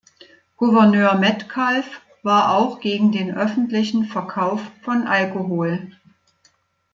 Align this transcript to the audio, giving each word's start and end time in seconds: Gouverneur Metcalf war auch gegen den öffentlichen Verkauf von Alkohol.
Gouverneur 0.57 1.13
Metcalf 1.19 2.01
war 2.23 2.57
auch 2.57 2.79
gegen 2.79 3.11
den 3.11 3.35
öffentlichen 3.37 4.05
Verkauf 4.05 4.59
von 4.81 5.05
Alkohol. 5.05 5.91